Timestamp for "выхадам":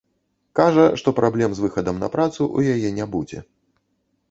1.65-1.95